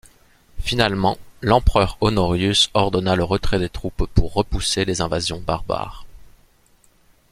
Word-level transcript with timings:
Finalement, 0.57 1.19
l'empereur 1.43 1.99
Honorius 2.01 2.71
ordonna 2.73 3.15
le 3.15 3.23
retrait 3.23 3.59
des 3.59 3.69
troupes 3.69 4.07
pour 4.15 4.33
repousser 4.33 4.83
les 4.83 4.99
invasions 5.01 5.39
barbares. 5.39 6.07